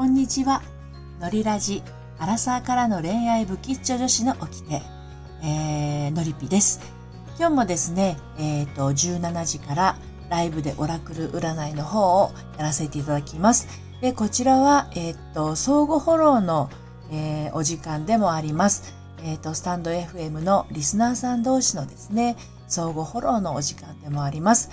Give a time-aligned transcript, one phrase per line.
[0.00, 0.62] こんにちは。
[1.20, 1.82] のりラジ、
[2.18, 4.80] アラサーからの恋愛不吉祥女子の掟、
[5.42, 6.80] えー、のりぴです。
[7.38, 9.98] 今日もですね、えっ、ー、と、17時から
[10.30, 13.68] ライブでオラクル占いの方をやらせていただきます。
[14.00, 16.70] で、こちらは、えっ、ー、と、相互フォローの、
[17.12, 18.94] えー、お時間でもあります。
[19.22, 24.70] えっ、と、スタンド FM のリスナーさん同士のですね、相互フォローのお時間でもあります。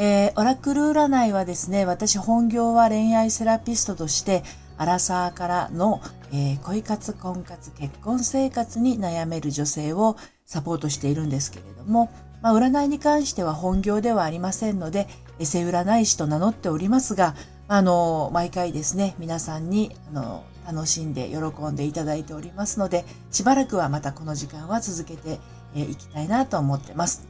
[0.00, 4.44] えー、オラクル占いはですね、私本業は恋愛セラピストとして、
[4.76, 6.00] アラサーからの、
[6.32, 15.08] えー、恋活、婚活、結婚生活に悩める女性をサポートしているんですけれども、まあ、占いに関しては本業ではありませんので、
[15.40, 17.34] エセ占い師と名乗っておりますが、
[17.66, 25.40] あの、毎回ですね、皆さんに、あの、楽しんで喜んでいただいておりますので、しばらくはまたこの時間は続けて
[25.74, 27.26] い、きたいなと思ってます。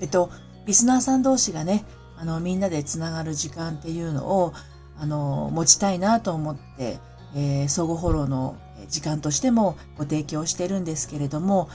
[0.00, 0.30] えっと、
[0.68, 1.86] リスナーさん同士がね、
[2.18, 4.52] あの、みんなでつながる時間っていうのを、
[5.00, 6.98] あの、持ちたいなと思って、
[7.34, 11.70] えー、相互フォローの時間としてもご提供してるんですけれども、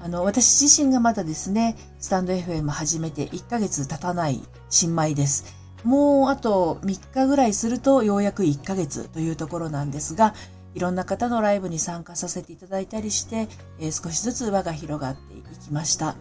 [0.00, 5.56] あの、私自身がまだですね、スタンド FM 始めて1ヶ月経たない新米です。
[5.82, 10.34] もうあと3日ぐらいするとようやく1ヶ月というところなんですが、
[10.76, 13.48] いろんな方のライブに参加させていただいたりして、
[13.80, 16.14] えー、少しずつ輪が広がっていきました。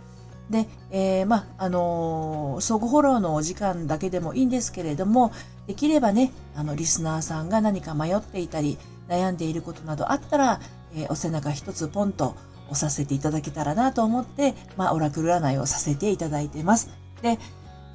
[0.49, 5.31] で、えー、まあ、あのー、相互フォローのお時間だけでもいいんですけれども、
[5.67, 10.59] できればね、あの、リスナーさんが何か迷っていたり、悩んでいることなどあったら、
[10.95, 12.35] えー、お背中一つポンと
[12.69, 16.89] 押させていただけたらなと思って、まあ、オラクル占いをさせていただいてます。
[17.21, 17.39] で、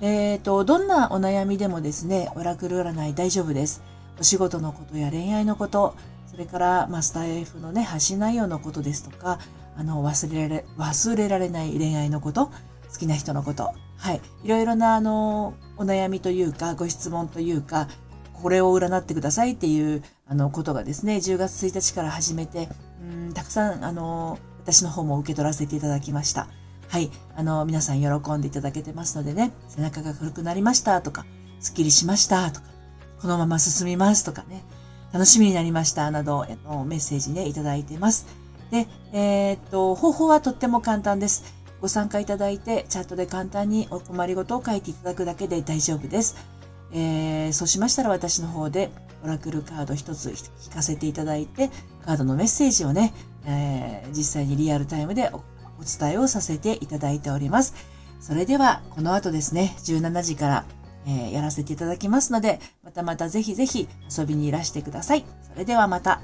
[0.01, 3.83] えっ、ー、と、どんなお悩みでもですね、オラクル占い大丈夫です。
[4.19, 5.95] お仕事のことや恋愛のこと、
[6.31, 9.41] それから、マスター F のね、発信内容のことですとか、
[9.77, 12.53] あの、忘れられ、忘れられない恋愛のこと、好
[13.01, 14.21] きな人のこと、はい。
[14.45, 17.89] いろいろな、あの、お悩みというか、ご質問というか、
[18.33, 22.69] これを占ってくださいっていう、あの、ことがですね、10月1日から始めて、
[23.03, 26.47] うん、たくさん、あの、私の方も受け取らせていただきました。
[26.89, 27.11] はい。
[27.37, 31.27] あの、皆さん喜んでいただけてますのでね、背中が軽くなりましたとか、
[31.61, 32.67] スッキリしましたとか、
[33.21, 34.65] このまま進みますとかね、
[35.13, 36.47] 楽しみになりましたなど、
[36.87, 38.27] メッセージね、いただいてます。
[38.71, 41.45] で、えー、っと、方法はとっても簡単です。
[41.81, 46.37] ご参加いただいて、チャットで簡単にお困りごとを書いていただくだけで大丈夫です。
[46.93, 48.91] えー、そうしましたら私の方で
[49.23, 50.35] オラクルカード一つ
[50.67, 51.71] 引かせていただいて、
[52.05, 53.13] カードのメッセージをね、
[53.47, 55.43] えー、実際にリアルタイムでお
[55.99, 57.75] 伝えをさせていただいております。
[58.21, 60.65] それでは、この後ですね、17時から、
[61.07, 65.25] えー、やらせていただきますので、またまたぜひぜひ遊びにいらしてください。
[65.53, 66.21] それではまた。